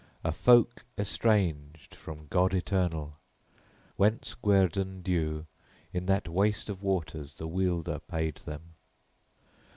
a 0.23 0.31
folk 0.31 0.83
estranged 0.97 1.93
from 1.93 2.25
God 2.31 2.55
Eternal: 2.55 3.19
whence 3.97 4.33
guerdon 4.33 5.03
due 5.03 5.45
in 5.93 6.07
that 6.07 6.27
waste 6.27 6.71
of 6.71 6.81
waters 6.81 7.35
the 7.35 7.47
Wielder 7.47 7.99
paid 7.99 8.37
them. 8.37 8.73